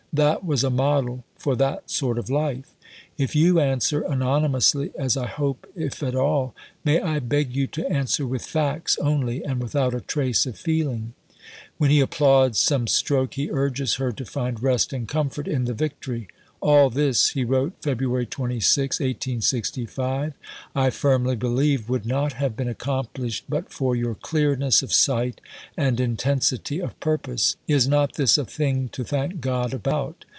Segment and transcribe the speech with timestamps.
[0.13, 2.75] That was a model for that sort of life.)
[3.17, 7.89] If you answer (anonymously, as I hope, if at all), may I beg you to
[7.89, 11.13] answer with facts only and without a trace of feeling?"
[11.77, 15.73] When he applauds some stroke, he urges her to find rest and comfort in the
[15.73, 16.27] victory.
[16.63, 18.29] "All this," he wrote (Feb.
[18.29, 20.33] 26, 1865),
[20.75, 25.41] "I firmly believe would not have been accomplished but for your clearness of sight
[25.75, 27.55] and intensity of purpose.
[27.67, 30.25] Is not this a thing to thank God about?